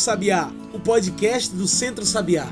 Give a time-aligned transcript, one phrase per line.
[0.00, 2.46] Sabiá, o podcast do Centro Sabiá.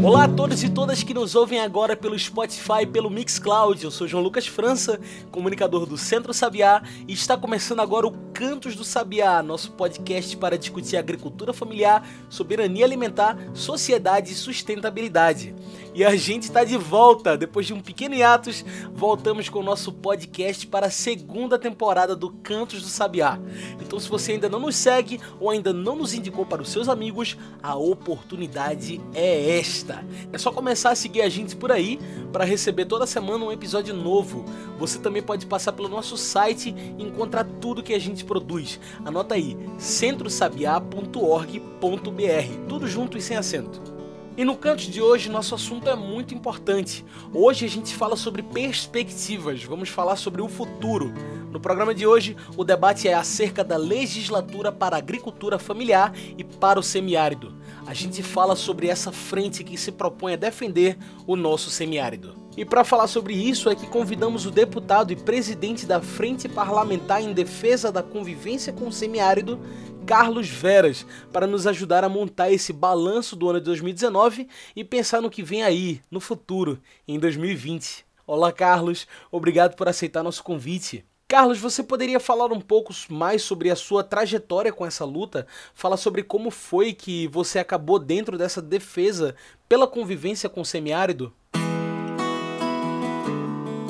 [0.00, 3.82] Olá a todos e todas que nos ouvem agora pelo Spotify, pelo Mixcloud.
[3.82, 5.00] Eu sou João Lucas França,
[5.32, 8.12] comunicador do Centro Sabiá, e está começando agora o
[8.42, 15.54] Cantos do Sabiá, nosso podcast para discutir agricultura familiar, soberania alimentar, sociedade e sustentabilidade.
[15.94, 18.64] E a gente está de volta, depois de um pequeno hiatus,
[18.94, 23.38] voltamos com o nosso podcast para a segunda temporada do Cantos do Sabiá.
[23.78, 26.88] Então, se você ainda não nos segue ou ainda não nos indicou para os seus
[26.88, 30.02] amigos, a oportunidade é esta.
[30.32, 32.00] É só começar a seguir a gente por aí
[32.32, 34.46] para receber toda semana um episódio novo.
[34.78, 38.80] Você também pode passar pelo nosso site e encontrar tudo que a gente produz.
[39.04, 43.92] Anota aí, centrosabiá.org.br, tudo junto e sem acento.
[44.34, 47.04] E no canto de hoje, nosso assunto é muito importante.
[47.34, 51.12] Hoje a gente fala sobre perspectivas, vamos falar sobre o futuro.
[51.50, 56.42] No programa de hoje, o debate é acerca da legislatura para a agricultura familiar e
[56.42, 57.54] para o semiárido.
[57.86, 62.41] A gente fala sobre essa frente que se propõe a defender o nosso semiárido.
[62.54, 67.22] E para falar sobre isso é que convidamos o deputado e presidente da Frente Parlamentar
[67.22, 69.58] em Defesa da Convivência com o Semiárido,
[70.04, 75.22] Carlos Veras, para nos ajudar a montar esse balanço do ano de 2019 e pensar
[75.22, 76.78] no que vem aí, no futuro,
[77.08, 78.04] em 2020.
[78.26, 81.06] Olá, Carlos, obrigado por aceitar nosso convite.
[81.26, 85.46] Carlos, você poderia falar um pouco mais sobre a sua trajetória com essa luta?
[85.72, 89.34] Falar sobre como foi que você acabou dentro dessa defesa
[89.66, 91.32] pela convivência com o semiárido?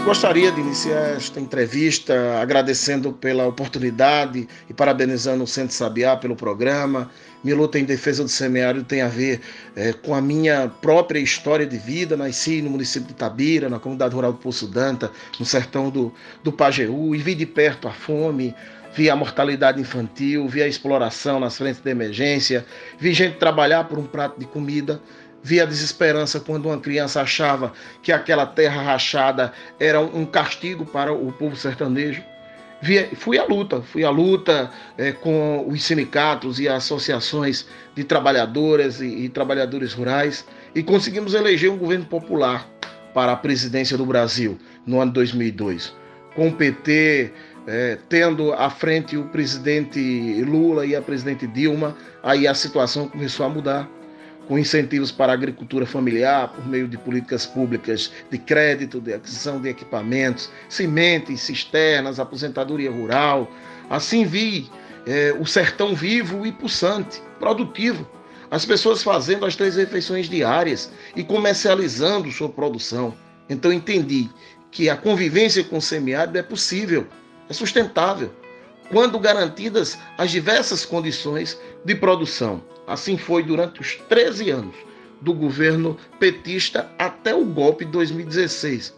[0.04, 7.08] Gostaria de iniciar esta entrevista agradecendo pela oportunidade e parabenizando o Centro Sabiá pelo programa.
[7.42, 9.40] Minha luta em defesa do semiárido tem a ver
[9.76, 12.16] é, com a minha própria história de vida.
[12.16, 15.08] Nasci no município de Tabira, na comunidade rural do Poço Danta,
[15.38, 16.12] no sertão do,
[16.42, 18.52] do Pajeú, e vi de perto a fome,
[18.94, 22.66] vi a mortalidade infantil, vi a exploração nas frentes de emergência,
[22.98, 25.00] vi gente trabalhar por um prato de comida
[25.42, 27.72] via desesperança quando uma criança achava
[28.02, 32.22] que aquela terra rachada era um castigo para o povo sertanejo.
[32.80, 39.00] Via, fui à luta, fui à luta é, com os sindicatos e associações de trabalhadoras
[39.00, 40.44] e, e trabalhadores rurais
[40.74, 42.68] e conseguimos eleger um governo popular
[43.14, 45.94] para a presidência do Brasil no ano 2002.
[46.34, 47.32] Com o PT
[47.66, 53.46] é, tendo à frente o presidente Lula e a presidente Dilma, aí a situação começou
[53.46, 53.88] a mudar
[54.48, 59.60] com incentivos para a agricultura familiar por meio de políticas públicas de crédito, de aquisição
[59.60, 63.50] de equipamentos, sementes, cisternas, aposentadoria rural.
[63.88, 64.70] Assim vi
[65.06, 68.08] é, o sertão vivo e pulsante, produtivo.
[68.50, 73.14] As pessoas fazendo as três refeições diárias e comercializando sua produção.
[73.48, 74.28] Então entendi
[74.70, 77.06] que a convivência com o semiárido é possível,
[77.48, 78.32] é sustentável,
[78.92, 82.62] quando garantidas as diversas condições de produção.
[82.86, 84.76] Assim foi durante os 13 anos
[85.22, 88.94] do governo petista até o golpe de 2016,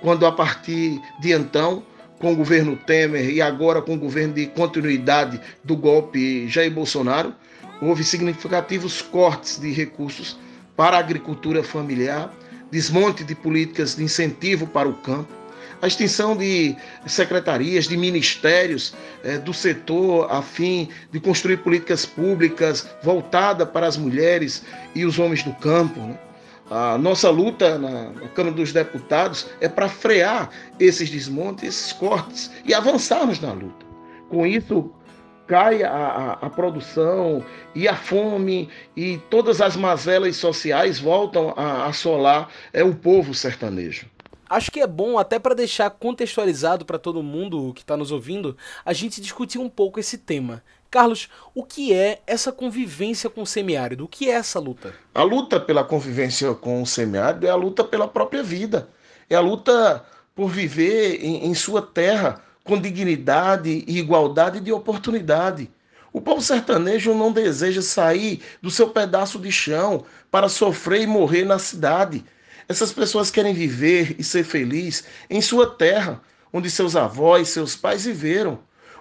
[0.00, 1.82] quando a partir de então,
[2.18, 7.32] com o governo Temer e agora com o governo de continuidade do golpe Jair Bolsonaro,
[7.80, 10.36] houve significativos cortes de recursos
[10.74, 12.34] para a agricultura familiar,
[12.70, 15.32] desmonte de políticas de incentivo para o campo,
[15.80, 16.76] a extinção de
[17.06, 23.96] secretarias, de ministérios é, do setor a fim de construir políticas públicas voltadas para as
[23.96, 24.64] mulheres
[24.94, 26.00] e os homens do campo.
[26.00, 26.18] Né?
[26.70, 30.50] A nossa luta na, na Câmara dos Deputados é para frear
[30.80, 33.86] esses desmontes, esses cortes e avançarmos na luta.
[34.28, 34.90] Com isso,
[35.46, 37.44] cai a, a, a, produção
[37.74, 44.06] e a fome e todas as mazelas sociais voltam a assolar é, o povo sertanejo
[44.48, 48.56] acho que é bom, até para deixar contextualizado para todo mundo que está nos ouvindo,
[48.84, 50.62] a gente discutir um pouco esse tema.
[50.90, 54.04] Carlos, o que é essa convivência com o semiárido?
[54.04, 54.94] O que é essa luta?
[55.14, 58.88] A luta pela convivência com o semiárido é a luta pela própria vida.
[59.28, 60.04] É a luta
[60.34, 65.70] por viver em, em sua terra com dignidade e igualdade de oportunidade.
[66.12, 71.44] O povo sertanejo não deseja sair do seu pedaço de chão para sofrer e morrer
[71.44, 72.24] na cidade.
[72.68, 76.20] Essas pessoas querem viver e ser feliz em sua terra,
[76.52, 78.58] onde seus avós, seus pais viveram,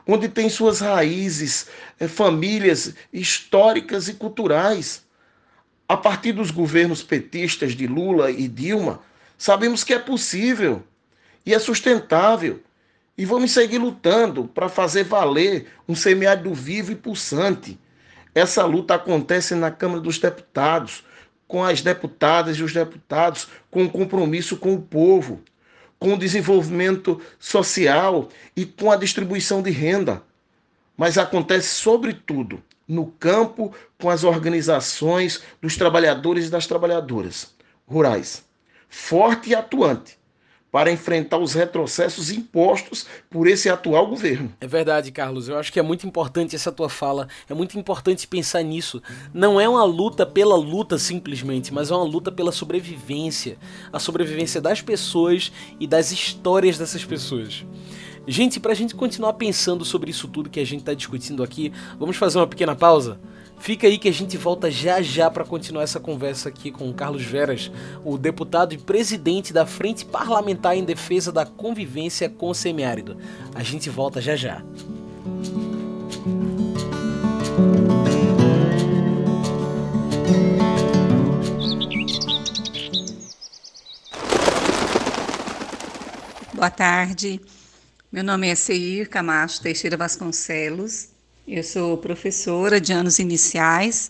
[0.08, 1.68] onde tem suas raízes,
[2.00, 5.04] é, famílias históricas e culturais.
[5.88, 9.02] A partir dos governos petistas de Lula e Dilma,
[9.38, 10.84] sabemos que é possível
[11.46, 12.62] e é sustentável.
[13.18, 17.80] E vamos seguir lutando para fazer valer um semiárido vivo e pulsante.
[18.34, 21.04] Essa luta acontece na Câmara dos Deputados,
[21.48, 25.42] com as deputadas e os deputados, com o compromisso com o povo,
[26.00, 30.22] com o desenvolvimento social e com a distribuição de renda.
[30.98, 37.54] Mas acontece, sobretudo, no campo com as organizações dos trabalhadores e das trabalhadoras
[37.88, 38.44] rurais,
[38.90, 40.18] forte e atuante,
[40.76, 44.52] para enfrentar os retrocessos impostos por esse atual governo.
[44.60, 45.48] É verdade, Carlos.
[45.48, 47.30] Eu acho que é muito importante essa tua fala.
[47.50, 49.02] É muito importante pensar nisso.
[49.34, 53.58] Não é uma luta pela luta simplesmente, mas é uma luta pela sobrevivência,
[53.94, 55.50] a sobrevivência das pessoas
[55.80, 57.66] e das histórias dessas pessoas.
[58.28, 61.72] Gente, para a gente continuar pensando sobre isso tudo que a gente está discutindo aqui,
[61.98, 63.18] vamos fazer uma pequena pausa?
[63.66, 66.94] Fica aí que a gente volta já já para continuar essa conversa aqui com o
[66.94, 67.72] Carlos Veras,
[68.04, 73.18] o deputado e presidente da Frente Parlamentar em Defesa da Convivência com o Semiárido.
[73.56, 74.64] A gente volta já já.
[86.54, 87.42] Boa tarde.
[88.12, 91.15] Meu nome é Seir Camacho Teixeira Vasconcelos.
[91.48, 94.10] Eu sou professora de anos iniciais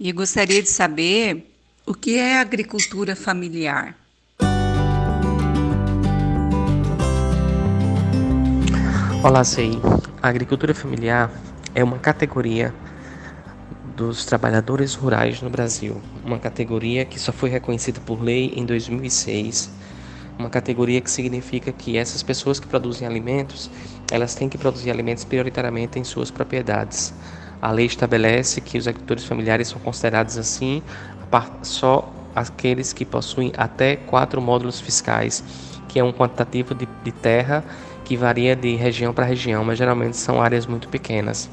[0.00, 1.46] e gostaria de saber
[1.86, 3.96] o que é agricultura familiar.
[9.22, 9.70] Olá, Sei.
[10.20, 11.30] A agricultura familiar
[11.72, 12.74] é uma categoria
[13.94, 19.70] dos trabalhadores rurais no Brasil, uma categoria que só foi reconhecida por lei em 2006
[20.40, 23.70] uma categoria que significa que essas pessoas que produzem alimentos,
[24.10, 27.14] elas têm que produzir alimentos prioritariamente em suas propriedades.
[27.60, 30.82] A lei estabelece que os agricultores familiares são considerados assim
[31.62, 35.44] só aqueles que possuem até quatro módulos fiscais,
[35.88, 37.64] que é um quantitativo de, de terra
[38.04, 41.48] que varia de região para região, mas geralmente são áreas muito pequenas.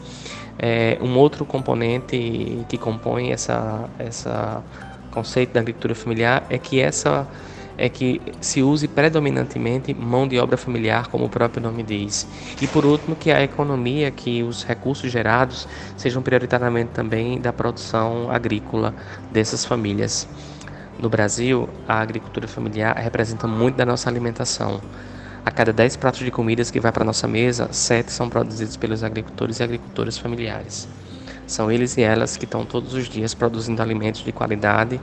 [0.57, 4.63] É, um outro componente que compõe essa, essa
[5.11, 7.27] conceito da agricultura familiar é que essa
[7.77, 12.27] é que se use predominantemente mão de obra familiar, como o próprio nome diz.
[12.59, 18.31] E por último, que a economia, que os recursos gerados sejam prioritariamente também da produção
[18.31, 18.95] agrícola
[19.31, 20.27] dessas famílias.
[20.99, 24.81] No Brasil, a agricultura familiar representa muito da nossa alimentação.
[25.45, 29.03] A cada 10 pratos de comidas que vai para nossa mesa, 7 são produzidos pelos
[29.03, 30.89] agricultores e agricultoras familiares.
[31.45, 34.99] São eles e elas que estão todos os dias produzindo alimentos de qualidade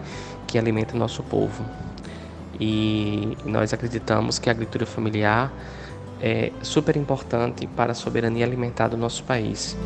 [0.46, 1.64] que alimentam nosso povo
[2.60, 5.52] e nós acreditamos que a agricultura familiar
[6.20, 9.76] é super importante para a soberania alimentar do nosso país.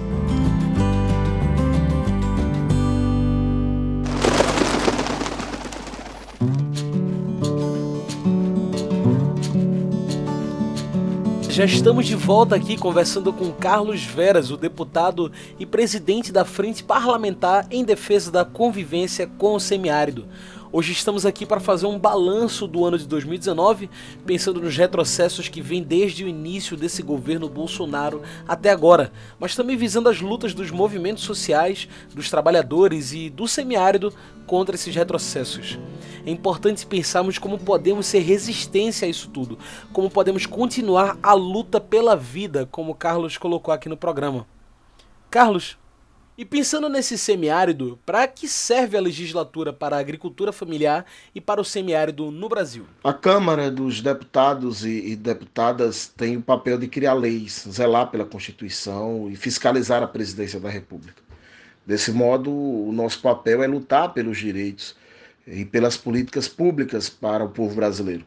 [11.59, 16.85] Já estamos de volta aqui conversando com Carlos Veras, o deputado e presidente da Frente
[16.85, 20.25] Parlamentar em Defesa da Convivência com o Semiárido.
[20.71, 23.89] Hoje estamos aqui para fazer um balanço do ano de 2019,
[24.27, 29.11] pensando nos retrocessos que vêm desde o início desse governo Bolsonaro até agora,
[29.41, 34.13] mas também visando as lutas dos movimentos sociais, dos trabalhadores e do semiárido
[34.47, 35.79] contra esses retrocessos.
[36.27, 39.59] É importante pensarmos como podemos ser resistência a isso tudo,
[39.91, 44.47] como podemos continuar a luta pela vida, como Carlos colocou aqui no programa.
[45.31, 45.79] Carlos,
[46.39, 51.61] e pensando nesse semiárido, para que serve a legislatura para a agricultura familiar e para
[51.61, 52.87] o semiárido no Brasil?
[53.03, 59.29] A Câmara dos Deputados e, Deputadas tem o papel de criar leis, zelar pela Constituição
[59.29, 61.21] e fiscalizar a presidência da República.
[61.85, 64.95] Desse modo, o nosso papel é lutar pelos direitos
[65.45, 68.25] e pelas políticas públicas para o povo brasileiro.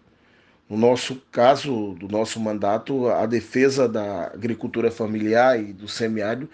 [0.70, 6.50] No nosso caso, do nosso mandato, a defesa da agricultura familiar e do semiárido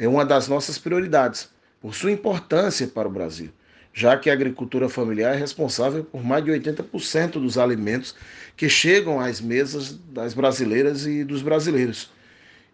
[0.00, 3.50] é uma das nossas prioridades, por sua importância para o Brasil,
[3.92, 8.14] já que a agricultura familiar é responsável por mais de 80% dos alimentos
[8.56, 12.10] que chegam às mesas das brasileiras e dos brasileiros.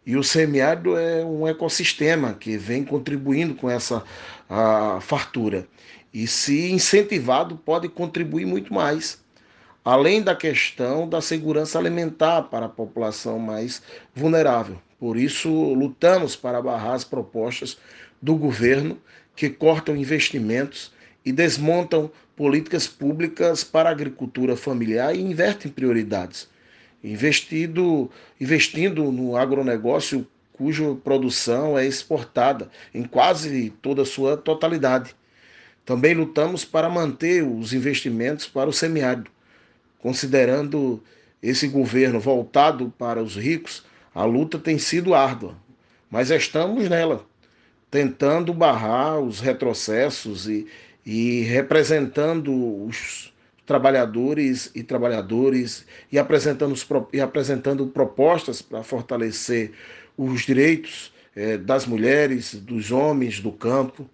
[0.07, 4.05] E o semiárido é um ecossistema que vem contribuindo com essa
[5.01, 5.67] fartura.
[6.15, 9.21] E, se incentivado, pode contribuir muito mais.
[9.85, 13.83] Além da questão da segurança alimentar para a população mais
[14.15, 14.81] vulnerável.
[14.99, 17.77] Por isso, lutamos para barrar as propostas
[18.21, 18.99] do governo
[19.35, 20.93] que cortam investimentos
[21.25, 26.49] e desmontam políticas públicas para a agricultura familiar e invertem prioridades.
[27.05, 28.11] Investido,
[28.41, 35.15] investindo no agronegócio cuja produção é exportada em quase toda a sua totalidade.
[35.85, 39.31] Também lutamos para manter os investimentos para o semiárido,
[39.99, 41.03] considerando
[41.43, 43.85] esse governo voltado para os ricos
[44.17, 45.55] a luta tem sido árdua,
[46.11, 47.27] mas estamos nela,
[47.91, 50.67] tentando barrar os retrocessos e,
[51.05, 52.51] e representando
[52.87, 53.31] os
[53.67, 59.73] trabalhadores e trabalhadores e apresentando, os, e apresentando propostas para fortalecer
[60.17, 64.09] os direitos eh, das mulheres, dos homens do campo.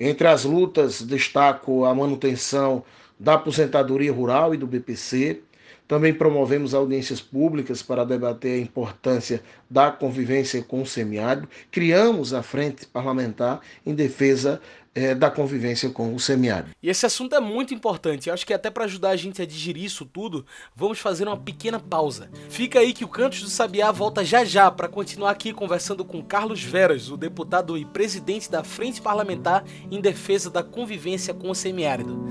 [0.00, 2.82] Entre as lutas, destaco a manutenção
[3.16, 5.40] da aposentadoria rural e do BPC.
[5.88, 11.48] Também promovemos audiências públicas para debater a importância da convivência com o semiárido.
[11.70, 14.60] Criamos a Frente Parlamentar em defesa
[14.96, 16.70] é, da convivência com o semiárido.
[16.82, 18.28] E esse assunto é muito importante.
[18.28, 21.36] Eu acho que até para ajudar a gente a digerir isso tudo, vamos fazer uma
[21.36, 22.30] pequena pausa.
[22.48, 26.22] Fica aí que o Cantos do Sabiá volta já já para continuar aqui conversando com
[26.22, 31.54] Carlos Veras, o deputado e presidente da Frente Parlamentar em defesa da convivência com o
[31.54, 32.26] semiárido.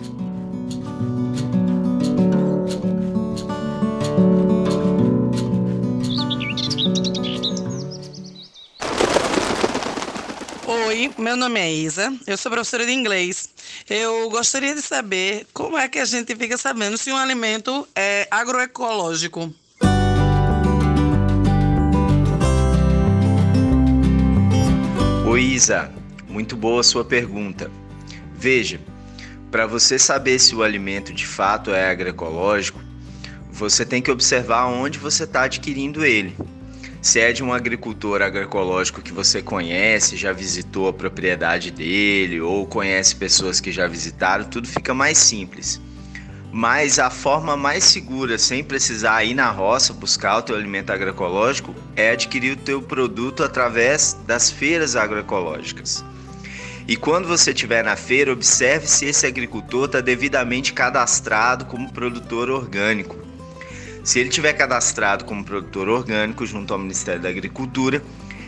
[11.18, 13.50] Meu nome é Isa, eu sou professora de inglês.
[13.90, 18.28] Eu gostaria de saber como é que a gente fica sabendo se um alimento é
[18.32, 19.54] agroecológico.
[25.28, 25.92] Oi, Isa,
[26.28, 27.70] muito boa sua pergunta.
[28.34, 28.80] Veja,
[29.52, 32.80] para você saber se o alimento de fato é agroecológico,
[33.52, 36.36] você tem que observar onde você está adquirindo ele.
[37.06, 42.66] Se é de um agricultor agroecológico que você conhece, já visitou a propriedade dele ou
[42.66, 45.80] conhece pessoas que já visitaram, tudo fica mais simples.
[46.52, 51.76] Mas a forma mais segura, sem precisar ir na roça buscar o teu alimento agroecológico,
[51.96, 56.04] é adquirir o teu produto através das feiras agroecológicas.
[56.88, 62.50] E quando você estiver na feira, observe se esse agricultor está devidamente cadastrado como produtor
[62.50, 63.25] orgânico.
[64.06, 68.04] Se ele tiver cadastrado como produtor orgânico junto ao Ministério da Agricultura,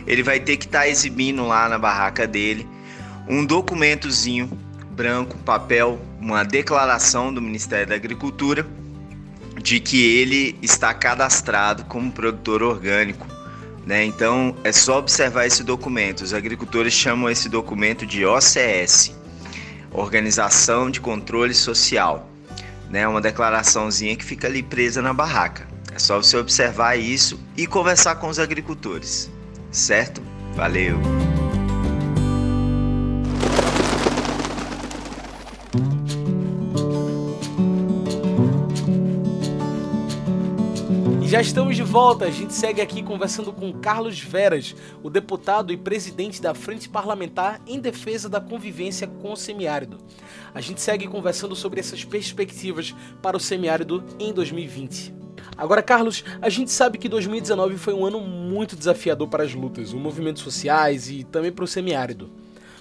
[0.06, 2.64] ele vai ter que estar tá exibindo lá na barraca dele
[3.28, 4.48] um documentozinho
[4.92, 8.64] branco, papel, uma declaração do Ministério da Agricultura
[9.60, 13.26] de que ele está cadastrado como produtor orgânico.
[13.84, 14.04] Né?
[14.04, 16.20] Então é só observar esse documento.
[16.20, 19.12] Os agricultores chamam esse documento de OCS
[19.90, 22.30] Organização de Controle Social
[22.90, 23.06] né?
[23.06, 25.66] Uma declaraçãozinha que fica ali presa na barraca.
[25.94, 29.30] É só você observar isso e conversar com os agricultores,
[29.70, 30.22] certo?
[30.54, 30.98] Valeu!
[41.28, 42.24] já estamos de volta.
[42.24, 47.60] A gente segue aqui conversando com Carlos Veras, o deputado e presidente da Frente Parlamentar
[47.66, 49.98] em defesa da convivência com o semiárido.
[50.58, 55.14] A gente segue conversando sobre essas perspectivas para o semiárido em 2020.
[55.56, 59.90] Agora, Carlos, a gente sabe que 2019 foi um ano muito desafiador para as lutas,
[59.90, 62.32] os movimentos sociais e também para o semiárido.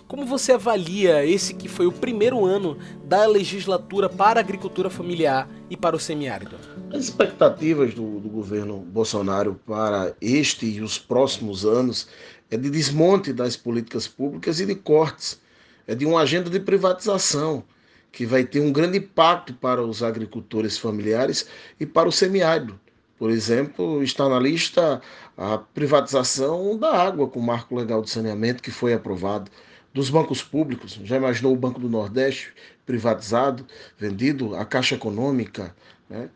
[0.07, 5.47] Como você avalia esse que foi o primeiro ano da legislatura para a agricultura familiar
[5.69, 6.55] e para o semiárido?
[6.91, 12.07] As expectativas do, do governo Bolsonaro para este e os próximos anos
[12.49, 15.39] é de desmonte das políticas públicas e de cortes,
[15.87, 17.63] é de uma agenda de privatização
[18.11, 21.47] que vai ter um grande impacto para os agricultores familiares
[21.79, 22.79] e para o semiárido.
[23.17, 25.01] Por exemplo, está na lista
[25.35, 29.49] a privatização da água com o marco legal de saneamento que foi aprovado
[29.93, 30.99] dos bancos públicos.
[31.03, 32.53] Já imaginou o Banco do Nordeste
[32.85, 33.65] privatizado,
[33.97, 35.75] vendido à Caixa Econômica?
[36.09, 36.29] Né?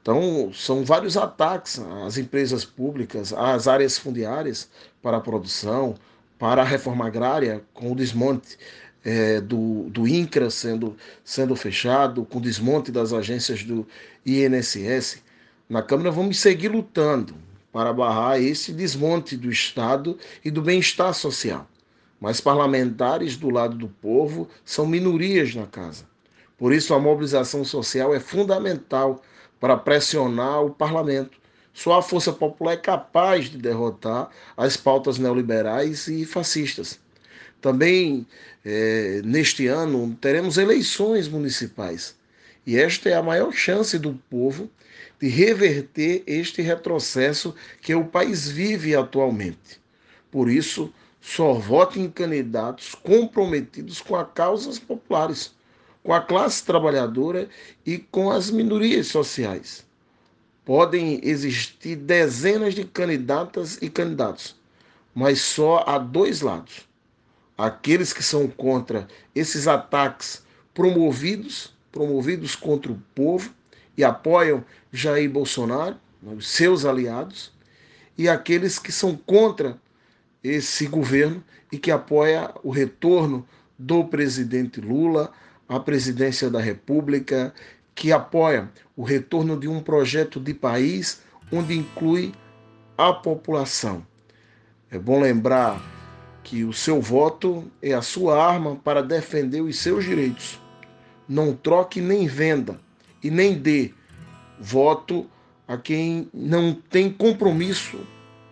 [0.00, 4.70] Então, são vários ataques às empresas públicas, às áreas fundiárias
[5.02, 5.96] para a produção,
[6.38, 8.58] para a reforma agrária, com o desmonte
[9.04, 13.86] é, do, do INCRA sendo, sendo fechado, com o desmonte das agências do
[14.24, 15.22] INSS.
[15.68, 17.34] Na Câmara, vamos seguir lutando
[17.72, 21.66] para barrar esse desmonte do Estado e do bem-estar social
[22.20, 26.04] mas parlamentares do lado do povo são minorias na casa.
[26.56, 29.22] Por isso, a mobilização social é fundamental
[29.60, 31.38] para pressionar o parlamento.
[31.76, 36.98] Só a força popular é capaz de derrotar as pautas neoliberais e fascistas.
[37.60, 38.26] Também,
[38.64, 42.16] é, neste ano, teremos eleições municipais.
[42.66, 44.70] E esta é a maior chance do povo
[45.20, 49.78] de reverter este retrocesso que o país vive atualmente.
[50.30, 50.90] Por isso,
[51.20, 55.54] só vote em candidatos comprometidos com as causas populares,
[56.02, 57.50] com a classe trabalhadora
[57.84, 59.84] e com as minorias sociais.
[60.66, 64.56] Podem existir dezenas de candidatas e candidatos,
[65.14, 66.88] mas só há dois lados.
[67.56, 70.42] Aqueles que são contra esses ataques
[70.74, 73.54] promovidos, promovidos contra o povo
[73.96, 77.52] e apoiam Jair Bolsonaro, os seus aliados,
[78.18, 79.80] e aqueles que são contra
[80.42, 83.46] esse governo e que apoia o retorno
[83.78, 85.32] do presidente Lula
[85.68, 87.54] à presidência da República,
[87.96, 92.32] que apoia o retorno de um projeto de país onde inclui
[92.96, 94.06] a população.
[94.90, 95.82] É bom lembrar
[96.44, 100.60] que o seu voto é a sua arma para defender os seus direitos.
[101.26, 102.78] Não troque nem venda
[103.22, 103.92] e nem dê
[104.60, 105.26] voto
[105.66, 107.98] a quem não tem compromisso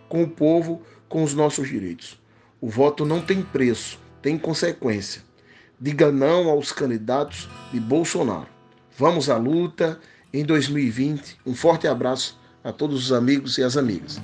[0.08, 2.18] com o povo, com os nossos direitos.
[2.60, 5.22] O voto não tem preço, tem consequência.
[5.78, 8.53] Diga não aos candidatos de Bolsonaro.
[8.96, 9.98] Vamos à luta
[10.32, 11.38] em 2020.
[11.44, 14.20] Um forte abraço a todos os amigos e as amigas.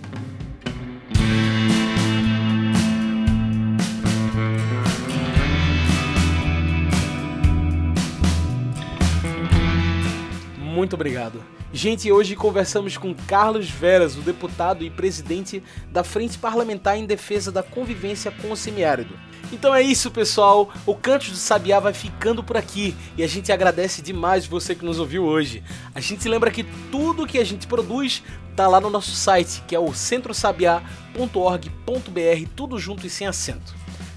[10.57, 11.60] Muito obrigado.
[11.73, 15.63] Gente, hoje conversamos com Carlos Veras, o deputado e presidente
[15.93, 19.17] da Frente Parlamentar em Defesa da Convivência com o Semiárido.
[19.53, 20.69] Então é isso, pessoal.
[20.85, 24.85] O Cantos do Sabiá vai ficando por aqui e a gente agradece demais você que
[24.85, 25.63] nos ouviu hoje.
[25.95, 28.25] A gente lembra que tudo que a gente produz
[28.57, 33.77] tá lá no nosso site, que é o centrosabiá.org.br, tudo junto e sem acento.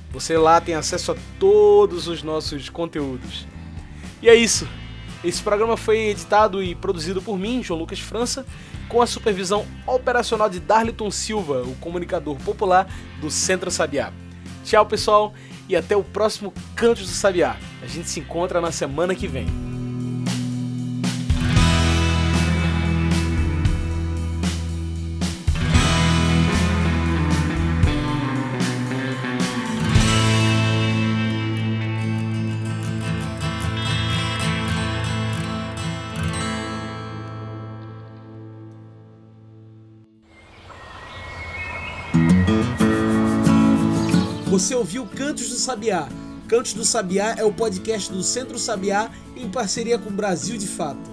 [0.09, 3.45] Você lá tem acesso a todos os nossos conteúdos.
[4.23, 4.67] E é isso.
[5.23, 8.45] Esse programa foi editado e produzido por mim, João Lucas França,
[8.89, 12.87] com a supervisão operacional de Darliton Silva, o comunicador popular
[13.21, 14.11] do Centro Sabiá.
[14.65, 15.33] Tchau, pessoal,
[15.69, 17.55] e até o próximo Cantos do Sabiá.
[17.81, 19.72] A gente se encontra na semana que vem.
[44.53, 46.07] Você ouviu Cantos do Sabiá.
[46.47, 51.09] Cantos do Sabiá é o podcast do Centro Sabiá em parceria com Brasil de Fato.